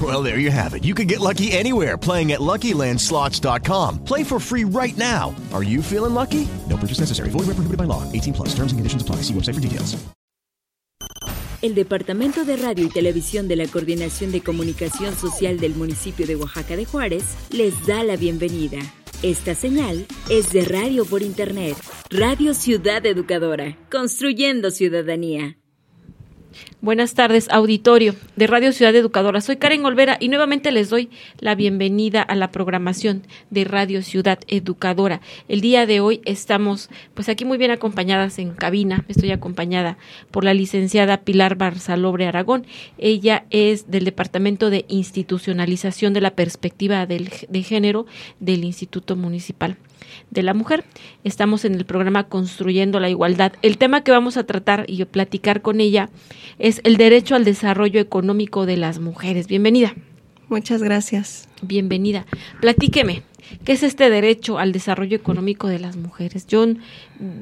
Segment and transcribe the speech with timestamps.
[0.00, 0.84] Well, there you have it.
[0.84, 4.04] You can get lucky anywhere playing at LuckyLandSlots.com.
[4.04, 5.34] Play for free right now.
[5.52, 6.46] Are you feeling lucky?
[6.68, 7.30] No purchase necessary.
[7.30, 8.04] Void by law.
[8.12, 8.48] 18 plus.
[8.50, 9.96] Terms and conditions website for details.
[11.60, 16.36] El Departamento de Radio y Televisión de la Coordinación de Comunicación Social del municipio de
[16.36, 18.78] Oaxaca de Juárez les da la bienvenida.
[19.24, 21.76] Esta señal es de radio por Internet,
[22.10, 25.56] Radio Ciudad Educadora, construyendo ciudadanía.
[26.80, 29.40] Buenas tardes, auditorio de Radio Ciudad Educadora.
[29.40, 34.38] Soy Karen Olvera y nuevamente les doy la bienvenida a la programación de Radio Ciudad
[34.46, 35.20] Educadora.
[35.48, 39.04] El día de hoy estamos pues aquí muy bien acompañadas en cabina.
[39.08, 39.98] Estoy acompañada
[40.30, 42.66] por la licenciada Pilar Barzalobre Aragón.
[42.96, 48.06] Ella es del Departamento de Institucionalización de la Perspectiva de Género
[48.40, 49.76] del Instituto Municipal
[50.30, 50.84] de la mujer.
[51.24, 53.52] Estamos en el programa Construyendo la Igualdad.
[53.62, 56.10] El tema que vamos a tratar y platicar con ella
[56.58, 59.46] es el derecho al desarrollo económico de las mujeres.
[59.46, 59.94] Bienvenida.
[60.48, 61.46] Muchas gracias.
[61.60, 62.24] Bienvenida.
[62.60, 63.22] Platíqueme,
[63.64, 66.46] ¿qué es este derecho al desarrollo económico de las mujeres?
[66.46, 66.66] Yo,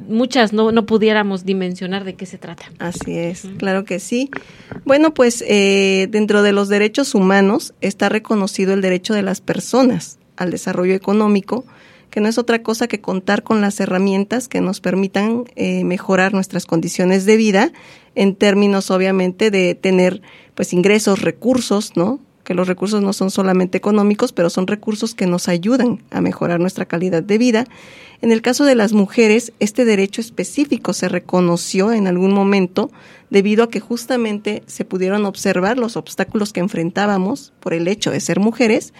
[0.08, 2.64] muchas no, no pudiéramos dimensionar de qué se trata.
[2.78, 4.28] Así es, claro que sí.
[4.84, 10.18] Bueno, pues eh, dentro de los derechos humanos está reconocido el derecho de las personas
[10.36, 11.64] al desarrollo económico,
[12.16, 16.32] que no es otra cosa que contar con las herramientas que nos permitan eh, mejorar
[16.32, 17.72] nuestras condiciones de vida
[18.14, 20.22] en términos obviamente de tener
[20.54, 22.18] pues ingresos, recursos, ¿no?
[22.46, 26.60] Que los recursos no son solamente económicos, pero son recursos que nos ayudan a mejorar
[26.60, 27.64] nuestra calidad de vida.
[28.22, 32.92] En el caso de las mujeres, este derecho específico se reconoció en algún momento
[33.30, 38.20] debido a que justamente se pudieron observar los obstáculos que enfrentábamos por el hecho de
[38.20, 38.94] ser mujeres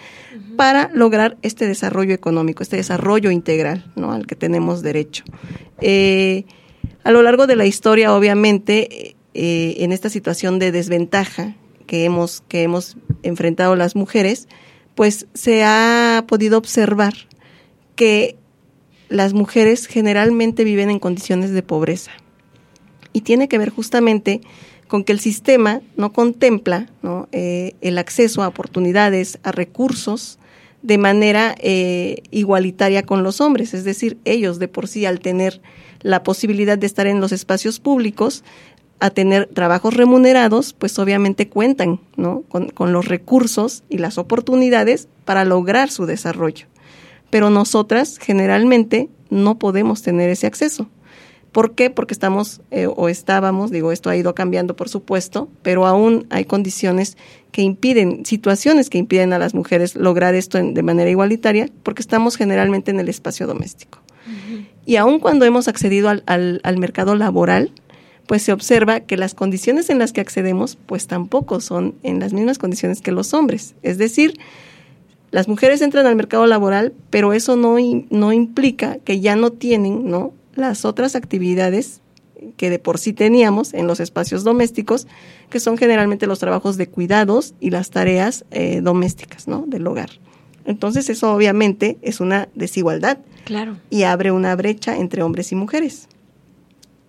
[0.57, 4.11] para lograr este desarrollo económico, este desarrollo integral ¿no?
[4.11, 5.23] al que tenemos derecho.
[5.79, 6.43] Eh,
[7.05, 11.55] a lo largo de la historia, obviamente, eh, en esta situación de desventaja
[11.87, 14.47] que hemos, que hemos enfrentado las mujeres,
[14.93, 17.13] pues se ha podido observar
[17.95, 18.37] que
[19.09, 22.11] las mujeres generalmente viven en condiciones de pobreza.
[23.13, 24.41] Y tiene que ver justamente
[24.87, 26.87] con que el sistema no contempla.
[27.31, 30.39] Eh, el acceso a oportunidades, a recursos,
[30.81, 33.73] de manera eh, igualitaria con los hombres.
[33.73, 35.61] Es decir, ellos de por sí al tener
[36.01, 38.43] la posibilidad de estar en los espacios públicos,
[38.99, 42.43] a tener trabajos remunerados, pues obviamente cuentan ¿no?
[42.49, 46.67] con, con los recursos y las oportunidades para lograr su desarrollo.
[47.29, 50.89] Pero nosotras generalmente no podemos tener ese acceso.
[51.51, 51.89] ¿Por qué?
[51.89, 56.45] Porque estamos eh, o estábamos, digo, esto ha ido cambiando por supuesto, pero aún hay
[56.45, 57.17] condiciones
[57.51, 62.35] que impiden, situaciones que impiden a las mujeres lograr esto de manera igualitaria, porque estamos
[62.35, 63.99] generalmente en el espacio doméstico.
[64.85, 67.71] Y aun cuando hemos accedido al, al, mercado laboral,
[68.27, 72.33] pues se observa que las condiciones en las que accedemos, pues tampoco son en las
[72.33, 73.73] mismas condiciones que los hombres.
[73.83, 74.37] Es decir,
[75.31, 77.77] las mujeres entran al mercado laboral, pero eso no,
[78.09, 80.33] no implica que ya no tienen, ¿no?
[80.55, 82.01] Las otras actividades
[82.55, 85.07] que de por sí teníamos en los espacios domésticos,
[85.49, 89.63] que son generalmente los trabajos de cuidados y las tareas eh, domésticas, ¿no?
[89.67, 90.09] Del hogar.
[90.65, 93.19] Entonces eso obviamente es una desigualdad.
[93.45, 93.77] Claro.
[93.89, 96.09] Y abre una brecha entre hombres y mujeres.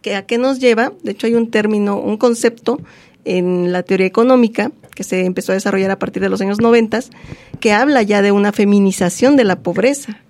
[0.03, 0.93] ¿Que ¿A qué nos lleva?
[1.03, 2.81] De hecho hay un término, un concepto
[3.25, 7.01] en la teoría económica que se empezó a desarrollar a partir de los años 90,
[7.61, 10.23] que habla ya de una feminización de la pobreza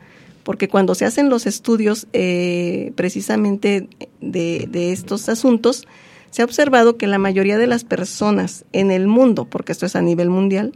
[0.48, 3.86] porque cuando se hacen los estudios eh, precisamente
[4.22, 5.86] de, de, estos asuntos,
[6.30, 9.94] se ha observado que la mayoría de las personas en el mundo, porque esto es
[9.94, 10.72] a nivel mundial,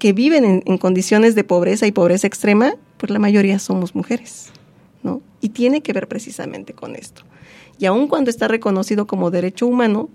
[0.00, 4.50] que viven en, en condiciones de pobreza y pobreza extrema, pues la mayoría somos mujeres,
[5.02, 5.22] ¿no?
[5.40, 7.22] Y tiene que ver precisamente con esto.
[7.78, 10.10] Y aun cuando está reconocido como derecho humano,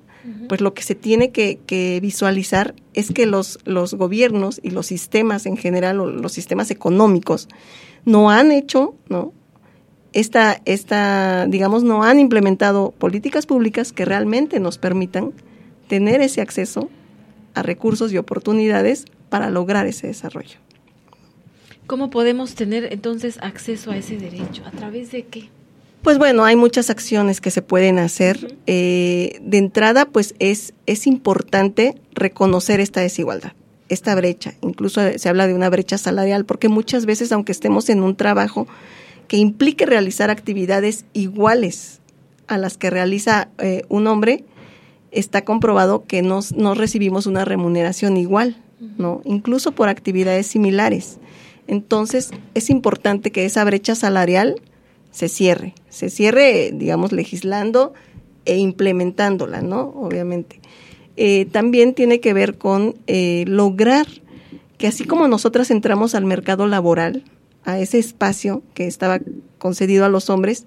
[0.50, 4.88] pues lo que se tiene que, que, visualizar es que los, los gobiernos y los
[4.88, 7.48] sistemas en general, o los sistemas económicos,
[8.04, 9.34] no han hecho, ¿no?
[10.14, 15.34] Esta, esta, digamos, no han implementado políticas públicas que realmente nos permitan
[15.88, 16.90] tener ese acceso
[17.54, 20.58] a recursos y oportunidades para lograr ese desarrollo.
[21.88, 24.62] ¿Cómo podemos tener entonces acceso a ese derecho?
[24.66, 25.50] ¿A través de qué?
[26.02, 28.56] Pues bueno, hay muchas acciones que se pueden hacer.
[28.68, 33.54] Eh, de entrada, pues es, es importante reconocer esta desigualdad,
[33.88, 34.54] esta brecha.
[34.62, 38.68] Incluso se habla de una brecha salarial, porque muchas veces, aunque estemos en un trabajo
[39.30, 42.02] que implique realizar actividades iguales
[42.48, 44.44] a las que realiza eh, un hombre,
[45.12, 48.58] está comprobado que no, no recibimos una remuneración igual,
[48.98, 49.22] ¿no?
[49.24, 51.18] Incluso por actividades similares.
[51.68, 54.62] Entonces, es importante que esa brecha salarial
[55.12, 57.94] se cierre, se cierre, digamos, legislando
[58.46, 59.82] e implementándola, ¿no?
[59.96, 60.60] Obviamente.
[61.18, 64.08] Eh, también tiene que ver con eh, lograr
[64.78, 67.24] que así como nosotras entramos al mercado laboral,
[67.64, 69.20] a ese espacio que estaba
[69.58, 70.66] concedido a los hombres,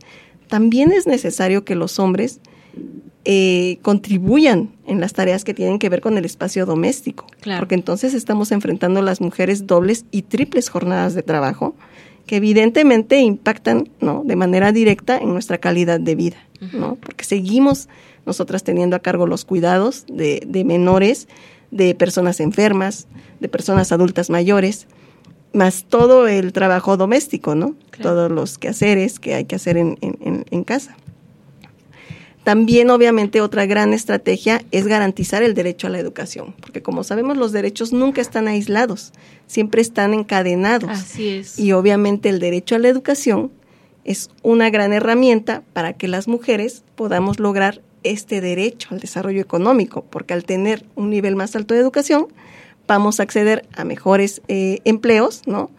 [0.49, 2.41] también es necesario que los hombres
[3.25, 7.26] eh, contribuyan en las tareas que tienen que ver con el espacio doméstico.
[7.58, 11.75] Porque entonces estamos enfrentando las mujeres dobles y triples jornadas de trabajo
[12.26, 14.22] que evidentemente impactan ¿no?
[14.25, 16.37] de manera directa en nuestra calidad de vida,
[16.72, 16.94] ¿no?
[16.94, 17.88] porque seguimos
[18.25, 21.28] nosotras teniendo a cargo los cuidados de, de menores,
[21.70, 23.08] de personas enfermas,
[23.40, 24.87] de personas adultas mayores,
[25.52, 27.75] más todo el trabajo doméstico, ¿no?
[28.00, 30.96] Todos los quehaceres que hay que hacer en, en, en casa.
[32.44, 37.37] También, obviamente, otra gran estrategia es garantizar el derecho a la educación, porque como sabemos,
[37.37, 39.12] los derechos nunca están aislados,
[39.46, 40.90] siempre están encadenados.
[40.90, 41.58] Así es.
[41.58, 43.50] Y obviamente el derecho a la educación
[44.04, 50.04] es una gran herramienta para que las mujeres podamos lograr este derecho al desarrollo económico,
[50.08, 52.28] porque al tener un nivel más alto de educación,
[52.87, 55.70] vamos a acceder a mejores eh, empleos, ¿no?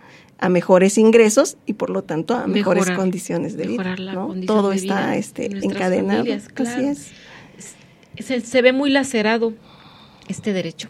[0.41, 3.95] A mejores ingresos y por lo tanto a mejores condiciones de vida.
[4.45, 6.25] Todo está este, encadenado.
[6.55, 7.11] Así es.
[8.43, 9.53] Se, ve muy lacerado
[10.27, 10.89] este derecho.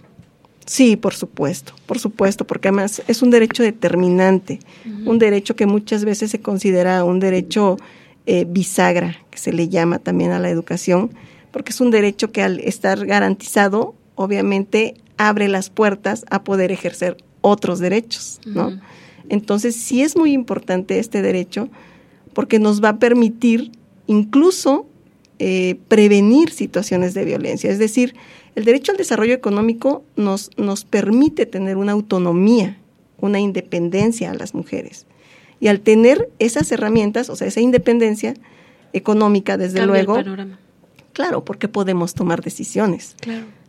[0.65, 4.59] Sí, por supuesto, por supuesto, porque además es un derecho determinante,
[5.06, 7.77] un derecho que muchas veces se considera un derecho
[8.25, 11.12] eh, bisagra, que se le llama también a la educación,
[11.51, 17.18] porque es un derecho que al estar garantizado, obviamente abre las puertas a poder ejercer
[17.42, 18.80] otros derechos, ¿no?
[19.31, 21.69] Entonces sí es muy importante este derecho
[22.33, 23.72] porque nos va a permitir
[24.06, 24.86] incluso
[25.39, 27.72] eh, prevenir situaciones de violencia.
[27.72, 28.13] Es decir,
[28.56, 32.78] el derecho al desarrollo económico nos, nos permite tener una autonomía,
[33.22, 35.06] una independencia a las mujeres.
[35.62, 38.33] Y al tener esas herramientas, o sea, esa independencia
[38.92, 40.18] económica, desde luego,
[41.13, 43.16] claro, porque podemos tomar decisiones.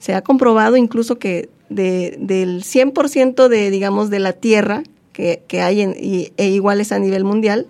[0.01, 4.83] Se ha comprobado incluso que de, del 100% de, digamos, de la tierra
[5.13, 7.67] que, hay en, e iguales a nivel mundial,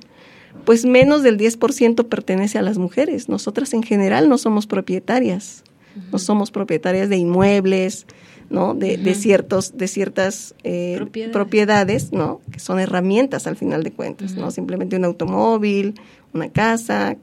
[0.65, 3.29] pues menos del 10% pertenece a las mujeres.
[3.29, 5.65] Nosotras en general no somos propietarias,
[6.11, 8.07] no somos propietarias de inmuebles,
[8.49, 8.75] ¿no?
[8.75, 11.01] De, ciertos, de ciertas eh,
[11.33, 12.13] propiedades.
[12.13, 12.41] ¿no?
[12.53, 14.51] Que son herramientas al final de cuentas, ¿no?
[14.51, 15.95] Simplemente un automóvil,
[16.33, 17.17] una casa,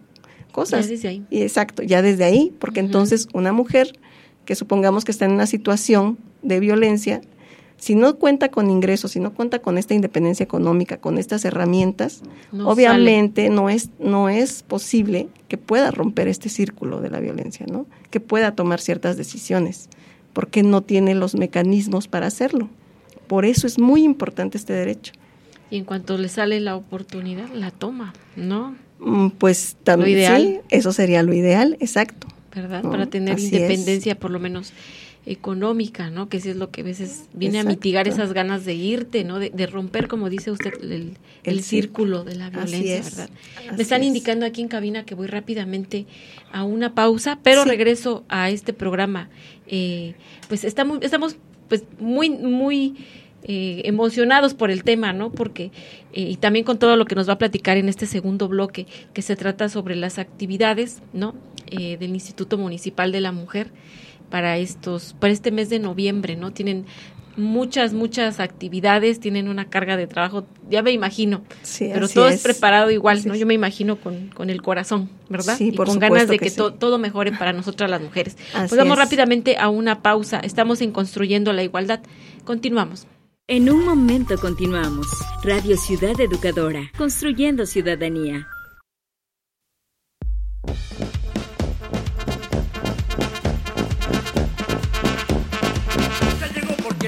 [0.52, 0.86] cosas.
[0.86, 1.26] Ya desde ahí.
[1.30, 3.94] Y exacto, ya desde ahí, porque entonces una mujer
[4.46, 7.22] que supongamos que está en una situación de violencia,
[7.80, 12.22] si no cuenta con ingresos, si no cuenta con esta independencia económica, con estas herramientas,
[12.64, 17.88] obviamente no es no es posible que pueda romper este círculo de la violencia, ¿no?
[18.10, 19.90] Que pueda tomar ciertas decisiones,
[20.34, 22.70] porque no tiene los mecanismos para hacerlo.
[23.28, 25.14] Por eso es muy importante este derecho.
[25.72, 28.76] Y en cuanto le sale la oportunidad, la toma, ¿no?
[29.00, 32.28] Mm, pues también sí, eso sería lo ideal, exacto.
[32.54, 32.82] ¿Verdad?
[32.82, 34.74] Para tener independencia por lo menos
[35.30, 36.28] económica, ¿no?
[36.28, 39.38] Que eso es lo que a veces viene a mitigar esas ganas de irte, ¿no?
[39.38, 40.74] De, romper, como dice usted,
[41.44, 43.30] el, círculo de la violencia, ¿verdad?
[43.76, 46.08] Me están indicando aquí en cabina que voy rápidamente
[46.52, 49.30] a una pausa, pero regreso a este programa.
[49.68, 50.16] Eh,
[50.48, 51.36] pues estamos, estamos
[51.68, 52.96] pues muy, muy
[53.44, 55.32] eh, emocionados por el tema, ¿no?
[55.32, 55.66] Porque,
[56.12, 58.88] eh, y también con todo lo que nos va a platicar en este segundo bloque,
[59.14, 61.36] que se trata sobre las actividades, ¿no?
[61.70, 63.70] del Instituto Municipal de la Mujer
[64.30, 66.52] para estos, para este mes de noviembre, ¿no?
[66.52, 66.86] Tienen
[67.40, 71.44] muchas, muchas actividades, tienen una carga de trabajo, ya me imagino,
[71.80, 72.42] pero todo es.
[72.42, 73.36] preparado igual, ¿no?
[73.36, 75.58] Yo me imagino con, con el corazón, ¿verdad?
[75.58, 78.38] Sí, y con ganas de que, todo mejore para nosotras las mujeres.
[78.54, 82.02] pues vamos rápidamente a una pausa, estamos en Construyendo la Igualdad,
[82.44, 83.08] continuamos.
[83.48, 85.08] En un momento continuamos.
[85.44, 88.48] Radio Ciudad Educadora, construyendo ciudadanía.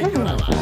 [0.01, 0.61] 这是什么？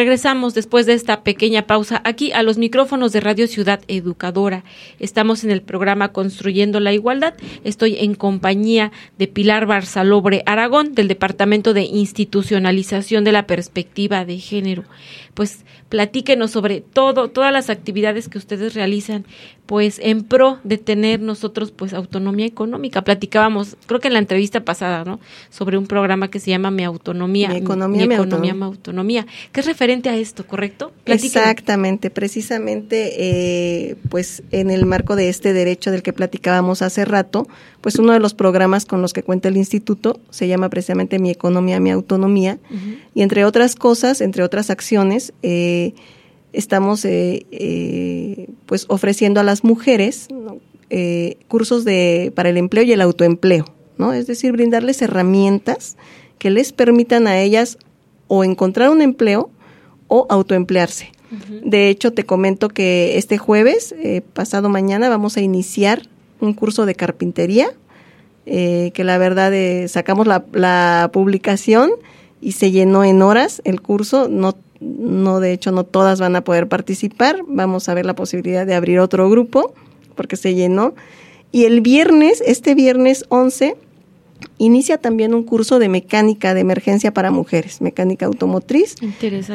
[0.00, 4.64] Regresamos después de esta pequeña pausa aquí a los micrófonos de Radio Ciudad Educadora.
[4.98, 7.34] Estamos en el programa Construyendo la Igualdad.
[7.64, 14.38] Estoy en compañía de Pilar Barzalobre Aragón del Departamento de Institucionalización de la Perspectiva de
[14.38, 14.84] Género.
[15.34, 19.26] Pues platíquenos sobre todo, todas las actividades que ustedes realizan,
[19.70, 23.02] pues en pro de tener nosotros pues autonomía económica.
[23.02, 25.20] Platicábamos, creo que en la entrevista pasada, ¿no?
[25.48, 28.54] Sobre un programa que se llama Mi Autonomía, Mi Economía, Mi Economía, Autonomía.
[28.54, 30.90] Mi Autonomía, que es referente a esto, ¿correcto?
[31.06, 33.12] Exactamente, precisamente,
[33.90, 37.46] eh, pues en el marco de este derecho del que platicábamos hace rato,
[37.80, 41.30] pues uno de los programas con los que cuenta el instituto se llama precisamente Mi
[41.30, 42.58] Economía, Mi Autonomía,
[43.14, 45.94] y entre otras cosas, entre otras acciones, eh,
[46.52, 50.58] estamos eh, eh, pues ofreciendo a las mujeres ¿no?
[50.90, 53.64] eh, cursos de para el empleo y el autoempleo,
[53.98, 54.12] ¿no?
[54.12, 55.96] Es decir, brindarles herramientas
[56.38, 57.78] que les permitan a ellas
[58.26, 59.50] o encontrar un empleo
[60.08, 61.12] o autoemplearse.
[61.64, 66.02] De hecho, te comento que este jueves, eh, pasado mañana, vamos a iniciar
[66.40, 67.68] un curso de carpintería,
[68.46, 71.90] eh, que la verdad eh, sacamos la, la publicación
[72.40, 74.28] y se llenó en horas el curso.
[74.28, 77.42] No, no, de hecho, no todas van a poder participar.
[77.46, 79.74] Vamos a ver la posibilidad de abrir otro grupo
[80.14, 80.94] porque se llenó.
[81.52, 83.76] Y el viernes, este viernes 11,
[84.58, 88.96] inicia también un curso de mecánica de emergencia para mujeres, mecánica automotriz,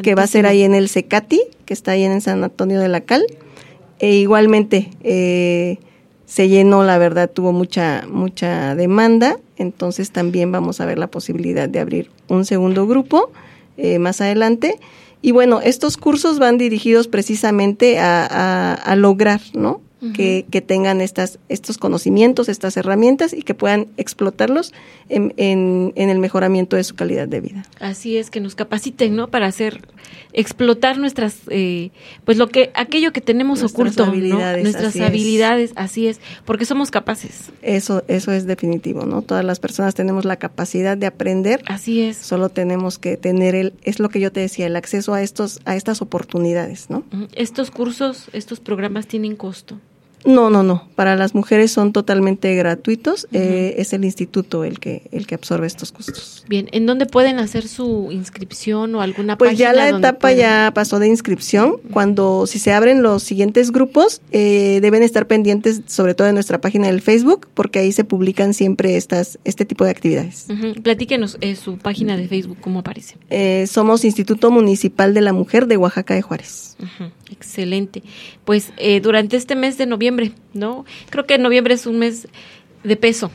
[0.03, 2.87] que va a ser ahí en el Secati, que está ahí en San Antonio de
[2.87, 3.25] la Cal.
[3.99, 5.77] E igualmente eh,
[6.25, 11.69] se llenó, la verdad, tuvo mucha, mucha demanda, entonces también vamos a ver la posibilidad
[11.69, 13.31] de abrir un segundo grupo
[13.77, 14.79] eh, más adelante.
[15.25, 19.81] Y bueno, estos cursos van dirigidos precisamente a, a, a lograr, ¿no?
[20.13, 24.73] Que, que, tengan estas, estos conocimientos, estas herramientas y que puedan explotarlos
[25.09, 27.65] en, en, en, el mejoramiento de su calidad de vida.
[27.79, 29.27] Así es, que nos capaciten, ¿no?
[29.27, 29.81] Para hacer,
[30.33, 31.91] explotar nuestras, eh,
[32.25, 34.63] pues lo que, aquello que tenemos nuestras oculto, habilidades, ¿no?
[34.63, 35.77] Nuestras así habilidades, es.
[35.77, 37.51] así es, porque somos capaces.
[37.61, 39.21] Eso, eso es definitivo, ¿no?
[39.21, 41.63] Todas las personas tenemos la capacidad de aprender.
[41.67, 42.17] Así es.
[42.17, 45.59] Solo tenemos que tener el, es lo que yo te decía, el acceso a estos,
[45.65, 47.03] a estas oportunidades, ¿no?
[47.33, 49.79] Estos cursos, estos programas tienen costo.
[50.25, 50.87] No, no, no.
[50.95, 53.25] Para las mujeres son totalmente gratuitos.
[53.25, 53.39] Uh -huh.
[53.41, 56.43] eh, es el instituto el que el que absorbe estos costos.
[56.47, 59.69] Bien, ¿en dónde pueden hacer su inscripción o alguna pues página?
[59.71, 60.39] Pues ya la etapa pueden...
[60.39, 61.69] ya pasó de inscripción.
[61.69, 61.91] Uh -huh.
[61.91, 66.59] Cuando si se abren los siguientes grupos eh, deben estar pendientes, sobre todo en nuestra
[66.59, 70.45] página del Facebook, porque ahí se publican siempre estas este tipo de actividades.
[70.49, 70.81] Uh -huh.
[70.81, 73.17] Platíquenos eh, su página de Facebook cómo aparece.
[73.29, 76.77] Eh, somos Instituto Municipal de la Mujer de Oaxaca de Juárez.
[77.31, 78.03] Excelente.
[78.43, 80.14] Pues eh, durante este mes de noviembre,
[80.53, 80.85] ¿no?
[81.09, 82.27] Creo que noviembre es un mes
[82.83, 83.31] de peso.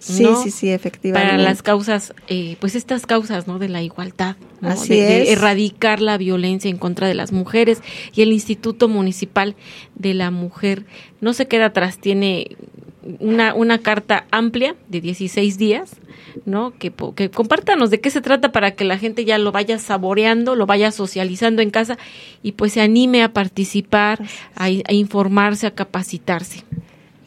[0.00, 0.42] Sí, ¿no?
[0.42, 1.28] sí, sí, efectivamente.
[1.28, 3.58] Para las causas, eh, pues estas causas, ¿no?
[3.58, 4.70] De la igualdad, ¿no?
[4.70, 5.26] Así de, es.
[5.26, 7.82] de erradicar la violencia en contra de las mujeres
[8.14, 9.56] y el Instituto Municipal
[9.96, 10.86] de la Mujer
[11.20, 12.56] no se queda atrás, tiene
[13.18, 15.92] una, una carta amplia de 16 días,
[16.44, 16.72] ¿no?
[16.78, 20.54] Que, que compártanos de qué se trata para que la gente ya lo vaya saboreando,
[20.54, 21.98] lo vaya socializando en casa
[22.42, 24.20] y pues se anime a participar,
[24.54, 26.64] a, a informarse, a capacitarse.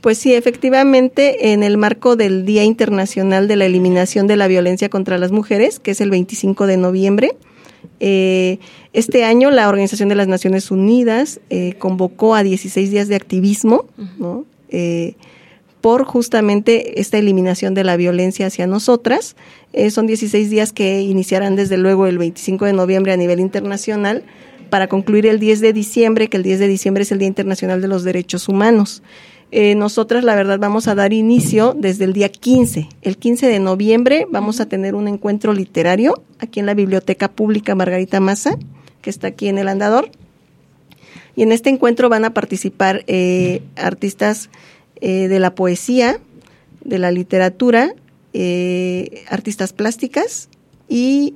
[0.01, 4.89] Pues sí, efectivamente, en el marco del Día Internacional de la Eliminación de la Violencia
[4.89, 7.37] contra las Mujeres, que es el 25 de noviembre,
[7.99, 8.59] eh,
[8.91, 13.85] este año la Organización de las Naciones Unidas eh, convocó a 16 días de activismo.
[14.17, 14.45] ¿no?
[14.69, 15.15] Eh,
[15.83, 19.35] por justamente esta eliminación de la violencia hacia nosotras.
[19.73, 24.23] Eh, son 16 días que iniciarán desde luego el 25 de noviembre a nivel internacional
[24.69, 27.81] para concluir el 10 de diciembre, que el 10 de diciembre es el Día Internacional
[27.81, 29.03] de los Derechos Humanos.
[29.51, 32.87] Eh, nosotras, la verdad, vamos a dar inicio desde el día 15.
[33.01, 37.75] El 15 de noviembre vamos a tener un encuentro literario aquí en la Biblioteca Pública
[37.75, 38.57] Margarita Maza,
[39.01, 40.09] que está aquí en el Andador.
[41.35, 44.49] Y en este encuentro van a participar eh, artistas
[45.05, 46.17] eh, de la poesía,
[46.85, 47.93] de la literatura,
[48.31, 50.47] eh, artistas plásticas
[50.87, 51.35] y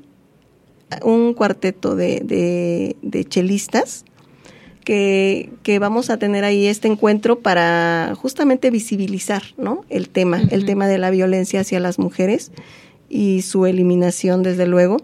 [1.04, 4.06] un cuarteto de, de, de chelistas
[4.86, 9.84] que, que, vamos a tener ahí este encuentro para justamente visibilizar ¿no?
[9.90, 10.54] el tema, uh -huh.
[10.54, 12.54] el tema de la violencia hacia las mujeres
[13.10, 15.02] y su eliminación, desde luego.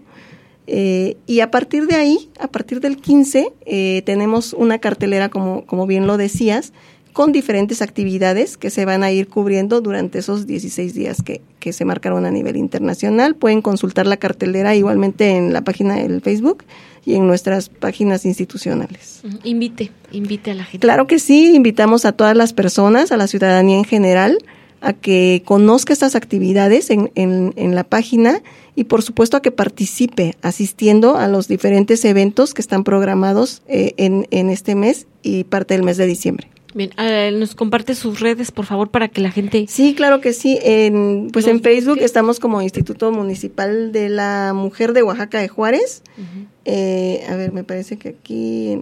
[0.67, 5.65] Eh, y a partir de ahí, a partir del 15, eh, tenemos una cartelera, como,
[5.65, 6.71] como bien lo decías,
[7.13, 11.71] con diferentes actividades que se van a ir cubriendo durante esos 16 días que, que,
[11.71, 13.36] se marcaron a nivel internacional.
[13.36, 16.63] Pueden consultar la cartelera igualmente en la página del Facebook
[17.06, 19.21] y en nuestras páginas institucionales.
[19.43, 20.86] Invite, invite a la gente.
[20.86, 24.39] Claro que sí, invitamos a todas las personas, a la ciudadanía en general,
[24.82, 28.41] a que conozca estas actividades en, en, en, la página
[28.76, 33.93] y por supuesto a que participe asistiendo a los diferentes eventos que están programados eh,
[33.95, 36.53] en, en este mes y parte del mes de diciembre.
[36.74, 39.66] Bien, uh, nos comparte sus redes, por favor, para que la gente.
[39.70, 40.60] Sí, claro que sí.
[40.62, 46.02] En, pues en Facebook estamos como Instituto Municipal de la Mujer de Oaxaca de Juárez.
[46.18, 46.48] Uh -huh.
[46.66, 48.80] eh, a ver, me parece que aquí.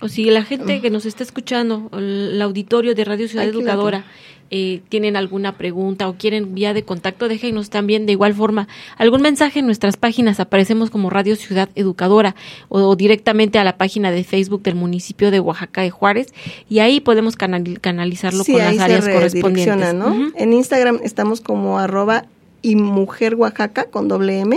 [0.00, 4.04] O si la gente que nos está escuchando, el auditorio de Radio Ciudad aquí Educadora,
[4.52, 9.22] eh, tienen alguna pregunta o quieren vía de contacto, déjenos también de igual forma algún
[9.22, 10.40] mensaje en nuestras páginas.
[10.40, 12.34] Aparecemos como Radio Ciudad Educadora
[12.68, 16.34] o, o directamente a la página de Facebook del municipio de Oaxaca de Juárez
[16.68, 19.94] y ahí podemos canal, canalizarlo sí, con las áreas correspondientes.
[19.94, 20.08] ¿no?
[20.08, 20.32] Uh -huh.
[20.36, 22.24] En Instagram estamos como arroba
[22.62, 24.56] y mujer Oaxaca con doble M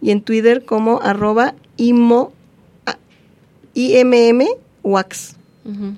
[0.00, 2.32] y en Twitter como arroba imo,
[3.74, 4.46] IMM
[4.82, 5.36] Wax.
[5.64, 5.94] Uh -huh.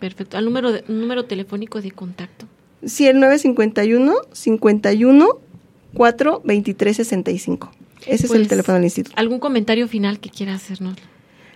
[0.00, 0.36] Perfecto.
[0.36, 2.46] ¿Al número, de, número telefónico de contacto?
[2.84, 5.28] Sí, el 951 51
[5.94, 7.70] 4 23 65.
[8.06, 9.14] Ese pues, es el teléfono del instituto.
[9.16, 10.96] ¿Algún comentario final que quiera hacernos?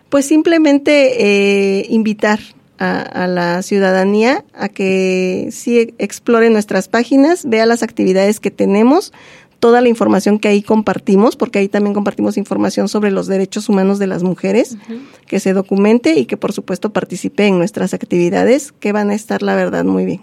[0.09, 2.39] Pues simplemente eh, invitar
[2.79, 9.13] a, a, la ciudadanía a que sí explore nuestras páginas, vea las actividades que tenemos,
[9.59, 13.99] toda la información que ahí compartimos, porque ahí también compartimos información sobre los derechos humanos
[13.99, 15.01] de las mujeres, uh -huh.
[15.27, 19.43] que se documente y que por supuesto participe en nuestras actividades, que van a estar,
[19.43, 20.21] la verdad, muy bien.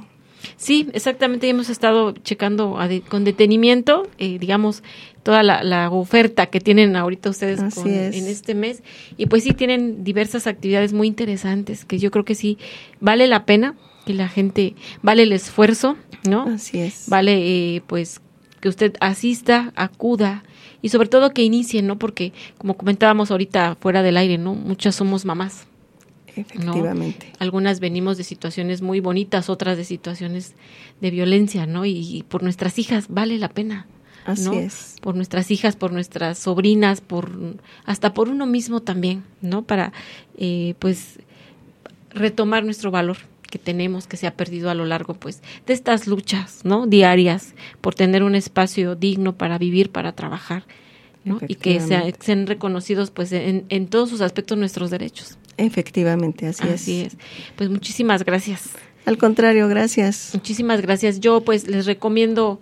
[0.58, 4.84] Sí, exactamente, hemos estado checando de, con detenimiento, eh, digamos,
[5.24, 8.84] toda la, la, oferta que tienen ahorita ustedes con, en este mes.
[9.18, 12.58] Y pues sí, tienen diversas actividades muy interesantes, que yo creo que sí
[13.00, 15.96] vale la pena que la gente, vale el esfuerzo,
[16.28, 16.44] ¿no?
[16.44, 17.06] Así es.
[17.08, 18.20] Vale, eh, pues,
[18.64, 20.42] que usted asista, acuda
[20.82, 22.00] y sobre todo que inicie, ¿no?
[22.00, 24.56] Porque como comentábamos ahorita fuera del aire, ¿no?
[24.56, 25.68] Muchas somos mamás.
[26.34, 27.28] Efectivamente.
[27.30, 27.38] ¿no?
[27.40, 30.54] Algunas venimos de situaciones muy bonitas, otras de situaciones
[31.02, 31.84] de violencia, ¿no?
[31.84, 33.86] Y, y por nuestras hijas vale la pena.
[34.24, 34.54] Así ¿no?
[34.54, 34.96] es.
[35.02, 37.38] Por nuestras hijas, por nuestras sobrinas, por
[37.84, 39.64] hasta por uno mismo también, ¿no?
[39.64, 39.92] Para,
[40.38, 41.20] eh, pues,
[42.12, 43.18] retomar nuestro valor
[43.54, 46.88] que tenemos, que se ha perdido a lo largo, pues, de estas luchas, ¿no?
[46.88, 50.66] Diarias, por tener un espacio digno para vivir, para trabajar,
[51.24, 51.38] ¿no?
[51.48, 55.38] Y que sea, sean reconocidos, pues, en, en todos sus aspectos nuestros derechos.
[55.58, 57.14] Efectivamente, así, así es.
[57.14, 57.20] es.
[57.56, 58.72] Pues muchísimas gracias.
[59.06, 60.32] Al contrario, gracias.
[60.34, 61.20] Muchísimas gracias.
[61.20, 62.60] Yo pues les recomiendo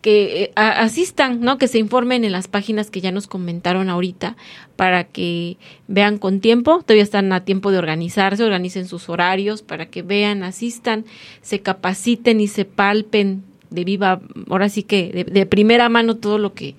[0.00, 1.58] que eh, asistan, ¿no?
[1.58, 4.36] Que se informen en las páginas que ya nos comentaron ahorita
[4.76, 5.58] para que
[5.88, 10.42] vean con tiempo, todavía están a tiempo de organizarse, organicen sus horarios para que vean,
[10.42, 11.04] asistan,
[11.42, 16.38] se capaciten y se palpen de viva, ahora sí que de, de primera mano todo
[16.38, 16.74] lo que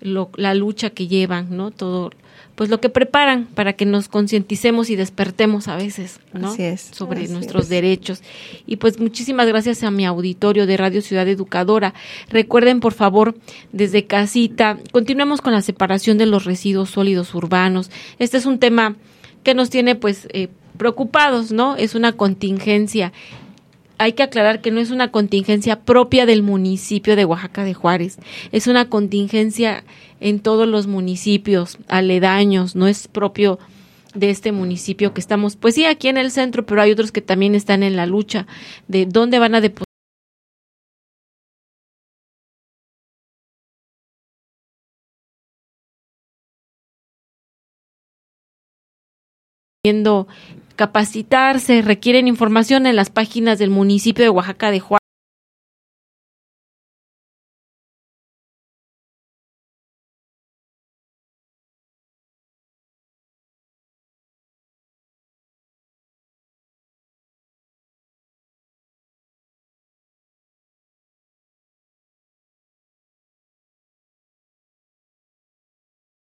[0.00, 1.70] lo, la lucha que llevan, ¿no?
[1.70, 2.10] Todo
[2.56, 6.48] pues lo que preparan para que nos concienticemos y despertemos a veces, ¿no?
[6.48, 7.68] Así es, sobre así nuestros es.
[7.68, 8.22] derechos.
[8.66, 11.92] Y pues muchísimas gracias a mi auditorio de Radio Ciudad Educadora.
[12.30, 13.36] Recuerden, por favor,
[13.72, 17.90] desde casita, continuemos con la separación de los residuos sólidos urbanos.
[18.18, 18.96] Este es un tema
[19.42, 21.76] que nos tiene pues eh, preocupados, ¿no?
[21.76, 23.12] Es una contingencia
[23.98, 28.18] hay que aclarar que no es una contingencia propia del municipio de Oaxaca de Juárez,
[28.52, 29.84] es una contingencia
[30.20, 33.58] en todos los municipios aledaños, no es propio
[34.14, 37.20] de este municipio que estamos, pues sí, aquí en el centro, pero hay otros que
[37.20, 38.46] también están en la lucha
[38.88, 39.86] de dónde van a depositar.
[50.76, 55.00] Capacitarse, requieren información en las páginas del municipio de Oaxaca de Juárez.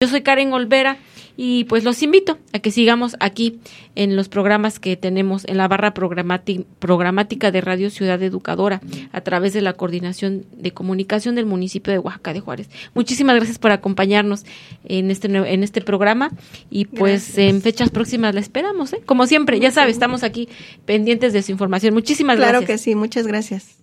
[0.02, 1.00] Yo soy Karen Olvera
[1.38, 3.60] y pues los invito a que sigamos aquí
[3.96, 9.54] en los programas que tenemos en la barra programática de Radio Ciudad Educadora a través
[9.54, 12.70] de la Coordinación de Comunicación del municipio de Oaxaca de Juárez.
[12.94, 14.46] Muchísimas gracias por acompañarnos
[14.86, 16.32] en este en este programa
[16.70, 17.38] y pues gracias.
[17.38, 19.02] en fechas próximas la esperamos, ¿eh?
[19.06, 20.50] Como siempre, ya sabes, estamos aquí
[20.86, 21.94] pendientes de su información.
[21.94, 22.68] Muchísimas claro gracias.
[22.68, 23.78] Claro que sí, muchas gracias.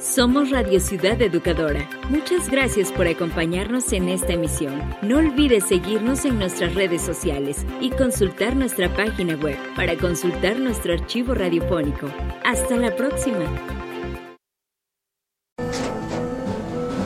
[0.00, 1.88] Somos Radio Ciudad Educadora.
[2.08, 4.80] Muchas gracias por acompañarnos en esta emisión.
[5.02, 10.92] No olvides seguirnos en nuestras redes sociales y consultar nuestra página web para consultar nuestro
[10.92, 12.06] archivo radiofónico.
[12.44, 13.44] Hasta la próxima.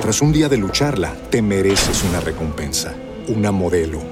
[0.02, 2.94] Tras un día de lucharla, te mereces una recompensa,
[3.26, 4.12] una modelo